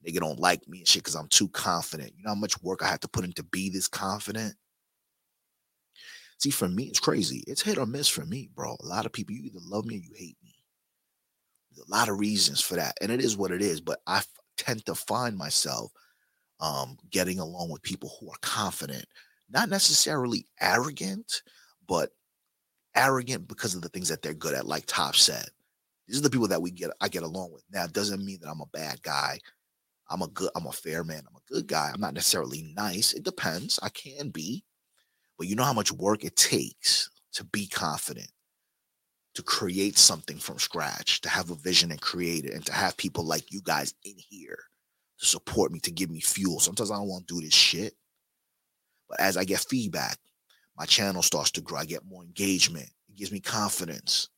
[0.08, 2.13] Nigga don't like me and shit because I'm too confident.
[2.15, 4.56] You know how much work I have to put in to be this confident?
[6.39, 7.43] See, for me, it's crazy.
[7.47, 8.78] It's hit or miss for me, bro.
[8.80, 10.56] A lot of people, you either love me or you hate me.
[11.69, 12.97] There's a lot of reasons for that.
[13.02, 13.82] And it is what it is.
[13.82, 15.91] But I f- tend to find myself
[16.60, 19.06] um, getting along with people who are confident,
[19.50, 21.41] not necessarily arrogant,
[21.88, 22.12] but
[22.96, 25.48] arrogant because of the things that they're good at, like Top said.
[26.08, 27.63] These are the people that we get I get along with.
[27.72, 29.39] Now, it doesn't mean that I'm a bad guy.
[30.10, 31.24] I'm a good, I'm a fair man.
[31.28, 31.91] I'm a good guy.
[31.93, 33.13] I'm not necessarily nice.
[33.13, 33.78] It depends.
[33.84, 34.63] I can be.
[35.38, 38.32] But you know how much work it takes to be confident,
[39.36, 42.98] to create something from scratch, to have a vision and create it, and to have
[42.98, 44.58] people like you guys in here
[45.19, 46.60] to support me, to give me fuel.
[46.60, 47.93] Sometimes I don't want to do this shit.
[49.10, 50.17] But as I get feedback,
[50.77, 51.80] my channel starts to grow.
[51.80, 52.89] I get more engagement.
[53.10, 54.30] It gives me confidence.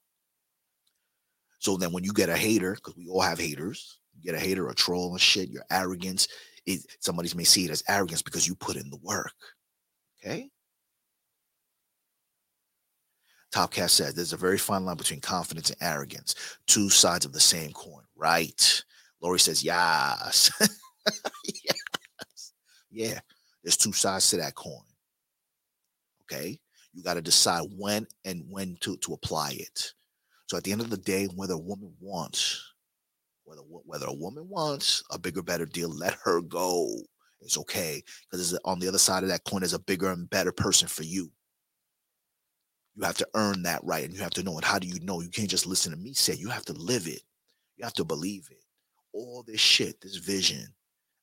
[1.60, 4.44] So then when you get a hater, because we all have haters, you get a
[4.44, 6.28] hater, a troll and shit, your arrogance,
[6.66, 9.34] it, somebody may see it as arrogance because you put in the work.
[10.24, 10.50] Okay?
[13.54, 16.36] Topcast said there's a very fine line between confidence and arrogance,
[16.68, 18.84] two sides of the same coin, right?
[19.22, 20.52] Lori says, yes.
[21.46, 22.54] yes.
[22.92, 23.20] Yeah,
[23.64, 24.82] there's two sides to that coin.
[26.24, 26.60] Okay.
[26.94, 29.94] You got to decide when and when to, to apply it.
[30.48, 32.64] So at the end of the day, whether a woman wants,
[33.44, 36.90] whether whether a woman wants a bigger, better deal, let her go.
[37.42, 40.52] It's okay because on the other side of that coin is a bigger and better
[40.52, 41.32] person for you.
[42.96, 44.66] You have to earn that right, and you have to know it.
[44.66, 45.22] How do you know?
[45.22, 46.34] You can't just listen to me say.
[46.34, 47.22] You have to live it.
[47.78, 48.64] You have to believe it.
[49.14, 50.66] All this shit, this vision,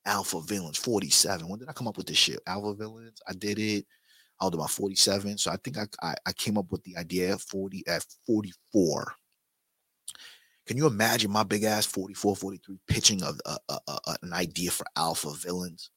[0.05, 1.47] Alpha Villains, 47.
[1.47, 2.39] When did I come up with this shit?
[2.47, 3.21] Alpha Villains.
[3.27, 3.85] I did it.
[4.39, 5.37] I was about 47.
[5.37, 9.13] So I think I, I, I came up with the idea at 40 at 44.
[10.67, 14.69] Can you imagine my big ass 44, 43 pitching of a, a, a, an idea
[14.69, 15.91] for alpha villains?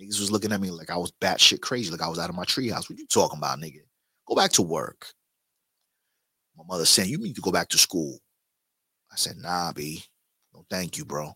[0.00, 2.36] Niggas was looking at me like I was batshit crazy, like I was out of
[2.36, 2.88] my treehouse.
[2.88, 3.80] What you talking about, nigga?
[4.26, 5.12] Go back to work.
[6.56, 8.18] My mother saying, You need to go back to school.
[9.10, 10.04] I said, Nah, B.
[10.52, 11.32] No, thank you, bro.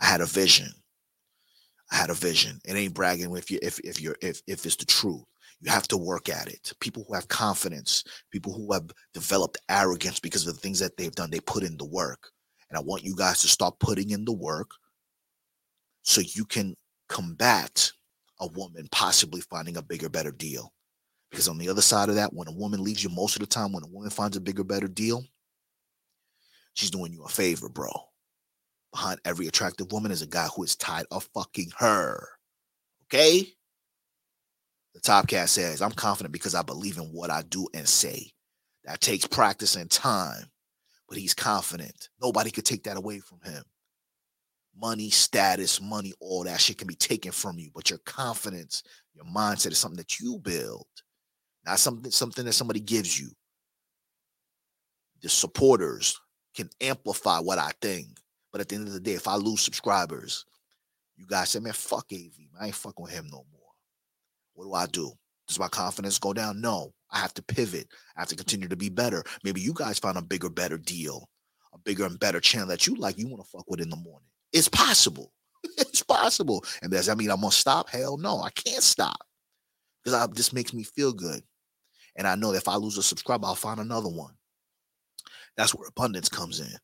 [0.00, 0.68] I had a vision.
[1.92, 2.60] I had a vision.
[2.64, 5.22] It ain't bragging if you if if you're if if it's the truth.
[5.60, 6.72] You have to work at it.
[6.80, 11.14] People who have confidence, people who have developed arrogance because of the things that they've
[11.14, 12.30] done, they put in the work.
[12.68, 14.70] And I want you guys to start putting in the work
[16.02, 16.74] so you can
[17.08, 17.90] combat
[18.40, 20.72] a woman possibly finding a bigger, better deal.
[21.30, 23.46] Because on the other side of that, when a woman leaves you most of the
[23.46, 25.24] time, when a woman finds a bigger, better deal,
[26.74, 27.90] she's doing you a favor, bro.
[28.94, 32.28] Behind every attractive woman is a guy who is tired of fucking her.
[33.04, 33.46] Okay?
[34.94, 38.30] The Topcast says, I'm confident because I believe in what I do and say.
[38.84, 40.46] That takes practice and time,
[41.08, 42.08] but he's confident.
[42.22, 43.64] Nobody could take that away from him.
[44.76, 48.82] Money, status, money, all that shit can be taken from you, but your confidence,
[49.14, 50.86] your mindset is something that you build
[51.64, 53.30] not something something that somebody gives you.
[55.22, 56.20] The supporters
[56.54, 58.08] can amplify what I think,
[58.54, 60.44] but at the end of the day, if I lose subscribers,
[61.16, 62.60] you guys say, "Man, fuck AV, man.
[62.60, 63.72] I ain't fucking with him no more."
[64.52, 65.12] What do I do?
[65.48, 66.60] Does my confidence go down?
[66.60, 66.94] No.
[67.10, 67.88] I have to pivot.
[68.16, 69.24] I have to continue to be better.
[69.42, 71.28] Maybe you guys find a bigger, better deal,
[71.72, 73.96] a bigger and better channel that you like, you want to fuck with in the
[73.96, 74.28] morning.
[74.52, 75.32] It's possible.
[75.76, 76.64] it's possible.
[76.80, 77.88] And does that mean I'm gonna stop?
[77.88, 79.26] Hell no, I can't stop.
[80.04, 81.42] Because this makes me feel good.
[82.14, 84.34] And I know that if I lose a subscriber, I'll find another one.
[85.56, 86.78] That's where abundance comes in.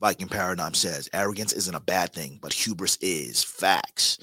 [0.00, 3.42] Viking Paradigm says arrogance isn't a bad thing, but hubris is.
[3.42, 4.18] Facts.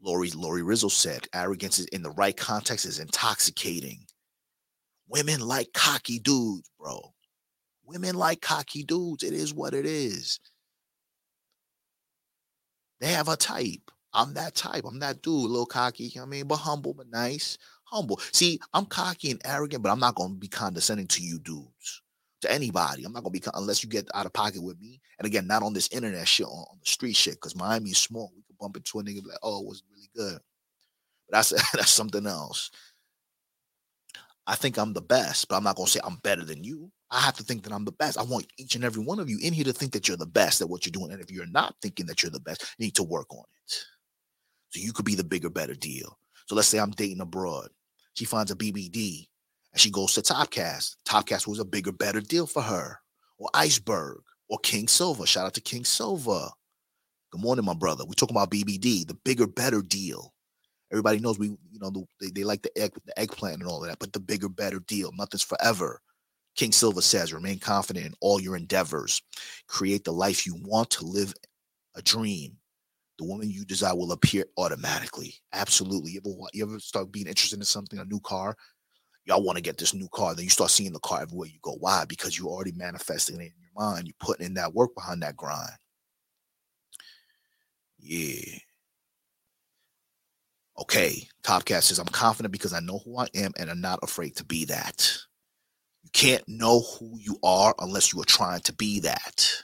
[0.00, 4.04] Lori Lori Rizzo said arrogance is in the right context is intoxicating.
[5.08, 7.12] Women like cocky dudes, bro.
[7.84, 9.22] Women like cocky dudes.
[9.22, 10.40] It is what it is.
[13.00, 13.90] They have a type.
[14.12, 14.84] I'm that type.
[14.86, 17.58] I'm that dude, a little cocky, I mean, but humble, but nice
[17.92, 18.18] humble.
[18.32, 22.01] See, I'm cocky and arrogant, but I'm not going to be condescending to you dudes,
[22.42, 23.04] to anybody.
[23.04, 25.00] I'm not to be, unless you get out of pocket with me.
[25.18, 28.30] And again, not on this internet shit, on, on the street shit, because Miami's small.
[28.36, 30.40] We could bump into a nigga like, oh, it was really good.
[31.28, 32.70] But that's, that's something else.
[34.46, 36.90] I think I'm the best, but I'm not to say I'm better than you.
[37.10, 38.18] I have to think that I'm the best.
[38.18, 40.26] I want each and every one of you in here to think that you're the
[40.26, 41.12] best at what you're doing.
[41.12, 43.84] And if you're not thinking that you're the best, you need to work on it.
[44.70, 46.18] So you could be the bigger, better deal.
[46.46, 47.68] So let's say I'm dating abroad.
[48.14, 49.28] She finds a BBD
[49.72, 50.96] and she goes to Topcast.
[51.06, 52.98] Topcast was a bigger, better deal for her.
[53.38, 54.18] Or Iceberg
[54.48, 55.26] or King Silver.
[55.26, 56.48] Shout out to King Silver.
[57.30, 58.04] Good morning, my brother.
[58.04, 60.34] We're talking about BBD, the bigger, better deal.
[60.92, 63.82] Everybody knows we, you know, the, they, they like the egg, the eggplant and all
[63.82, 65.10] of that, but the bigger, better deal.
[65.16, 66.02] Nothing's forever.
[66.54, 69.22] King Silva says, remain confident in all your endeavors.
[69.68, 71.32] Create the life you want to live
[71.94, 72.58] a dream.
[73.18, 75.34] The woman you desire will appear automatically.
[75.54, 76.12] Absolutely.
[76.12, 78.56] You ever, you ever start being interested in something, a new car?
[79.24, 80.34] Y'all want to get this new car.
[80.34, 81.76] Then you start seeing the car everywhere you go.
[81.78, 82.04] Why?
[82.08, 84.06] Because you're already manifesting it in your mind.
[84.06, 85.70] You're putting in that work behind that grind.
[87.98, 88.58] Yeah.
[90.80, 91.28] Okay.
[91.44, 94.44] Topcast says, I'm confident because I know who I am and I'm not afraid to
[94.44, 95.16] be that.
[96.02, 99.62] You can't know who you are unless you are trying to be that.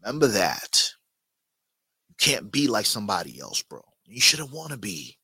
[0.00, 0.90] Remember that.
[2.08, 3.82] You can't be like somebody else, bro.
[4.06, 5.17] You shouldn't want to be.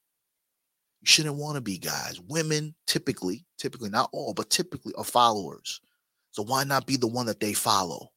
[1.05, 2.19] You shouldn't want to be, guys.
[2.29, 5.83] Women typically, typically, not all, but typically are followers.
[6.31, 8.09] So why not be the one that they follow?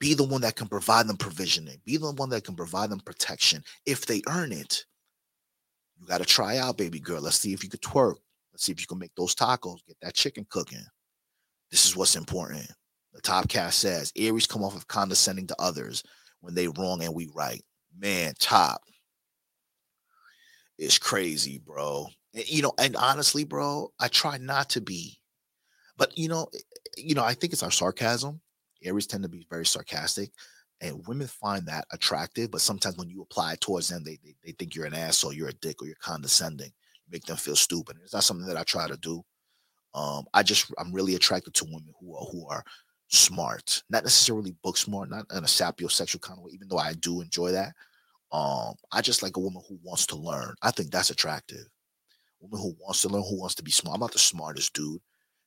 [0.00, 1.80] Be the one that can provide them provisioning.
[1.84, 4.84] Be the one that can provide them protection if they earn it.
[6.00, 7.20] You got to try out, baby girl.
[7.20, 8.16] Let's see if you could twerk.
[8.52, 10.84] Let's see if you can make those tacos, get that chicken cooking.
[11.70, 12.68] This is what's important.
[13.12, 16.02] The top cast says Aries come off of condescending to others
[16.40, 17.62] when they wrong and we right.
[17.96, 18.82] Man, top.
[20.80, 22.08] It's crazy, bro.
[22.32, 25.18] You know, and honestly, bro, I try not to be.
[25.96, 26.48] But you know,
[26.96, 28.40] you know, I think it's our sarcasm.
[28.82, 30.30] Aries tend to be very sarcastic,
[30.80, 32.50] and women find that attractive.
[32.50, 35.34] But sometimes when you apply it towards them, they, they, they think you're an asshole,
[35.34, 36.72] you're a dick, or you're condescending
[37.10, 37.96] make them feel stupid.
[38.02, 39.22] It's not something that I try to do.
[39.94, 42.64] Um, I just I'm really attracted to women who are who are
[43.08, 46.92] smart, not necessarily book smart, not in a sapiosexual kind of way, even though I
[46.94, 47.74] do enjoy that.
[48.32, 50.54] Um, I just like a woman who wants to learn.
[50.62, 51.66] I think that's attractive.
[52.40, 53.94] Woman who wants to learn, who wants to be smart.
[53.94, 55.00] I'm not the smartest dude.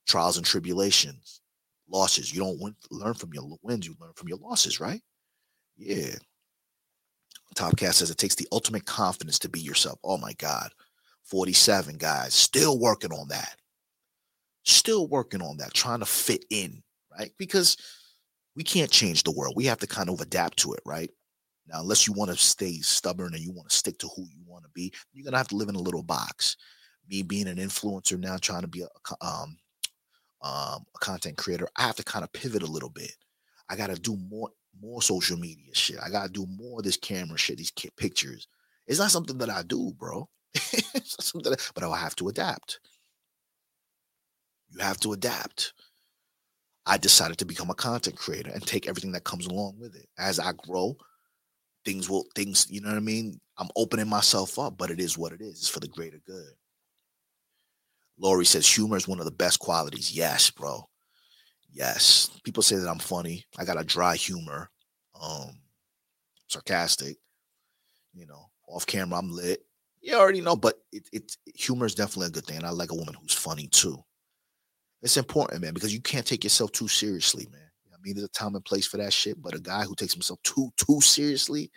[0.06, 1.40] Trials and tribulations,
[1.88, 2.32] losses.
[2.32, 5.00] You don't win, learn from your wins, you learn from your losses, right?
[5.76, 6.14] Yeah.
[7.56, 9.98] Topcast says it takes the ultimate confidence to be yourself.
[10.04, 10.70] Oh my God.
[11.24, 13.56] 47 guys still working on that
[14.64, 16.82] still working on that trying to fit in
[17.18, 17.76] right because
[18.56, 21.10] we can't change the world we have to kind of adapt to it right
[21.68, 24.42] now unless you want to stay stubborn and you want to stick to who you
[24.46, 26.56] want to be you're gonna have to live in a little box
[27.08, 29.56] me being an influencer now trying to be a um,
[30.42, 33.12] um, a content creator i have to kind of pivot a little bit
[33.68, 34.50] i gotta do more
[34.80, 38.48] more social media shit i gotta do more of this camera shit these pictures
[38.86, 40.28] it's not something that i do bro
[41.74, 42.80] but I'll have to adapt.
[44.70, 45.72] You have to adapt.
[46.86, 50.06] I decided to become a content creator and take everything that comes along with it.
[50.18, 50.96] As I grow,
[51.84, 53.40] things will things, you know what I mean?
[53.58, 55.58] I'm opening myself up, but it is what it is.
[55.58, 56.52] It's for the greater good.
[58.18, 60.16] Lori says humor is one of the best qualities.
[60.16, 60.88] Yes, bro.
[61.72, 62.30] Yes.
[62.44, 63.44] People say that I'm funny.
[63.58, 64.70] I got a dry humor.
[65.20, 65.58] Um
[66.48, 67.16] sarcastic.
[68.12, 69.64] You know, off camera I'm lit
[70.04, 72.58] you already know, but it, it humor is definitely a good thing.
[72.58, 73.96] And I like a woman who's funny too.
[75.02, 77.60] It's important, man, because you can't take yourself too seriously, man.
[78.04, 80.42] Mean, there's a time and place for that shit, but a guy who takes himself
[80.42, 81.70] too too seriously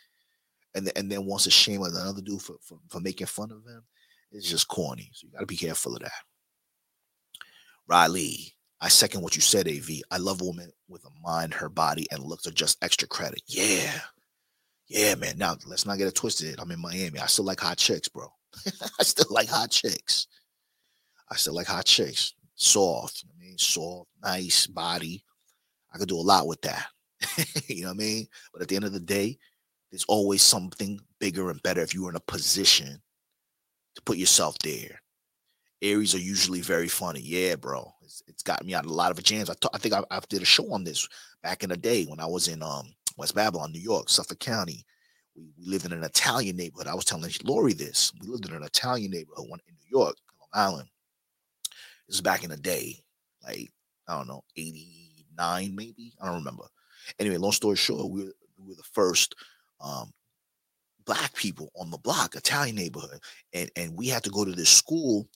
[0.75, 3.83] and, and then wants to shame another dude for, for, for making fun of him,
[4.31, 5.09] it's just corny.
[5.13, 6.11] So you got to be careful of that.
[7.87, 10.01] Riley, I second what you said, AV.
[10.11, 13.41] I love a woman with a mind, her body, and looks are just extra credit.
[13.47, 13.99] Yeah.
[14.87, 15.37] Yeah, man.
[15.37, 16.59] Now let's not get it twisted.
[16.59, 17.19] I'm in Miami.
[17.19, 18.27] I still like hot chicks, bro.
[18.99, 20.27] I still like hot chicks.
[21.29, 22.33] I still like hot chicks.
[22.55, 23.25] Soft.
[23.27, 25.23] I mean, soft, nice body.
[25.93, 26.87] I could do a lot with that.
[27.67, 28.27] you know what I mean?
[28.53, 29.37] But at the end of the day,
[29.91, 33.01] there's always something bigger and better if you are in a position
[33.95, 35.01] to put yourself there.
[35.81, 37.21] Aries are usually very funny.
[37.21, 37.93] Yeah, bro.
[38.03, 39.49] It's, it's got me out of a lot of jams.
[39.49, 41.07] I, t- I think I, I did a show on this
[41.43, 44.85] back in the day when I was in um West Babylon, New York, Suffolk County.
[45.35, 46.87] We, we lived in an Italian neighborhood.
[46.87, 48.11] I was telling Lori this.
[48.21, 50.89] We lived in an Italian neighborhood in New York, Long Island.
[52.07, 53.03] This is back in the day,
[53.43, 53.71] like,
[54.07, 54.43] I don't know,
[55.39, 56.13] 89 maybe.
[56.21, 56.63] I don't remember.
[57.19, 59.35] Anyway, long story short, we were, we were the first
[59.81, 60.11] um,
[61.05, 63.19] black people on the block, Italian neighborhood.
[63.53, 65.27] And, and we had to go to this school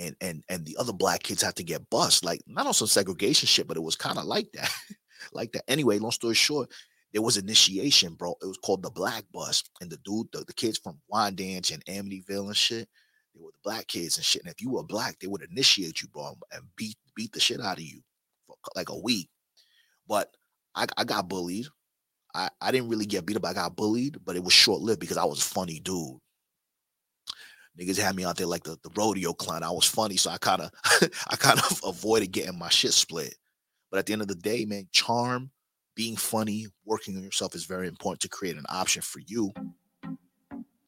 [0.00, 2.24] and and and the other black kids had to get bused.
[2.24, 4.70] Like not on some segregation shit, but it was kind of like that.
[5.32, 5.64] like that.
[5.68, 6.70] Anyway, long story short,
[7.12, 8.34] there was initiation, bro.
[8.42, 11.84] It was called the Black Bus, and the dude, the, the kids from Wyandanch and
[11.84, 12.88] Amityville and shit,
[13.34, 14.42] they were the black kids and shit.
[14.42, 17.60] And if you were black, they would initiate you, bro, and beat beat the shit
[17.60, 18.00] out of you.
[18.46, 19.28] For like a week.
[20.10, 20.36] But
[20.74, 21.68] I, I got bullied.
[22.34, 23.46] I, I didn't really get beat up.
[23.46, 26.18] I got bullied, but it was short lived because I was a funny dude.
[27.80, 29.62] Niggas had me out there like the, the rodeo clown.
[29.62, 30.72] I was funny, so I kind of
[31.30, 33.36] I kind of avoided getting my shit split.
[33.88, 35.52] But at the end of the day, man, charm,
[35.94, 39.52] being funny, working on yourself is very important to create an option for you.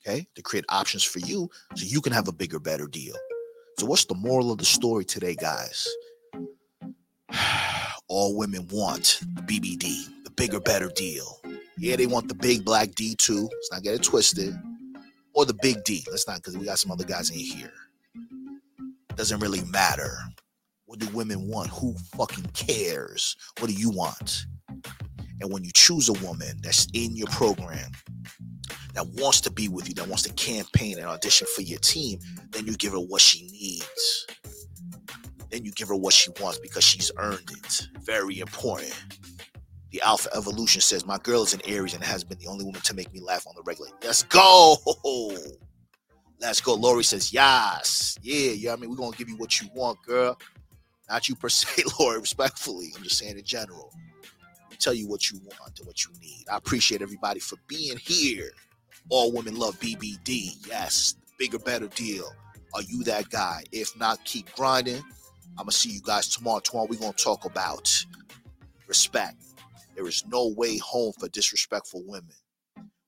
[0.05, 3.15] Okay, to create options for you so you can have a bigger, better deal.
[3.79, 5.87] So, what's the moral of the story today, guys?
[8.15, 11.41] All women want BBD, the bigger, better deal.
[11.79, 13.49] Yeah, they want the big black D too.
[13.51, 14.55] Let's not get it twisted.
[15.33, 16.05] Or the big D.
[16.11, 17.73] Let's not, because we got some other guys in here.
[19.17, 20.15] Doesn't really matter.
[20.85, 21.71] What do women want?
[21.71, 23.35] Who fucking cares?
[23.61, 24.45] What do you want?
[25.41, 27.93] And when you choose a woman that's in your program,
[28.93, 32.19] that wants to be with you, that wants to campaign and audition for your team,
[32.51, 34.27] then you give her what she needs.
[35.53, 37.89] Then you give her what she wants because she's earned it.
[38.05, 38.95] Very important.
[39.91, 42.81] The Alpha Evolution says, My girl is an Aries and has been the only woman
[42.81, 43.91] to make me laugh on the regular.
[44.03, 44.77] Let's go.
[46.41, 46.73] Let's go.
[46.75, 48.19] Lori says, Yes.
[48.23, 48.73] Yeah, yeah.
[48.73, 50.39] I mean, we're going to give you what you want, girl.
[51.11, 52.89] Not you per se, Lori, respectfully.
[52.97, 53.93] I'm just saying in general.
[54.71, 56.47] We tell you what you want and what you need.
[56.51, 58.53] I appreciate everybody for being here.
[59.11, 60.67] All women love BBD.
[60.67, 62.33] Yes, bigger, better deal.
[62.75, 63.65] Are you that guy?
[63.71, 65.03] If not, keep grinding.
[65.59, 66.61] I'm gonna see you guys tomorrow.
[66.61, 68.05] Tomorrow we're gonna talk about
[68.89, 69.37] respect.
[69.95, 72.35] There is no way home for disrespectful women.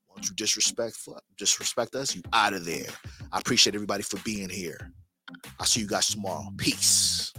[0.09, 0.97] Once you disrespect
[1.37, 2.87] disrespect us, you out of there.
[3.31, 4.91] I appreciate everybody for being here.
[5.59, 6.47] I'll see you guys tomorrow.
[6.57, 7.33] Peace.